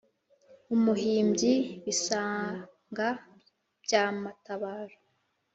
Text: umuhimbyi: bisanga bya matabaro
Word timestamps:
umuhimbyi: 0.75 1.53
bisanga 1.85 3.07
bya 3.83 4.03
matabaro 4.21 4.95